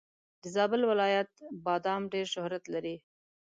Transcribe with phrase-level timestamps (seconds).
[0.41, 1.31] د زابل ولایت
[1.65, 2.95] بادم ډېر شهرت لري.